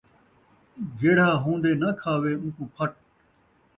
[0.97, 2.91] جیڑھا ہون٘دے ناں کھاوے اوکوں پھٹ